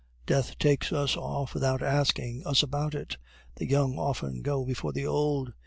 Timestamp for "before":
4.65-4.93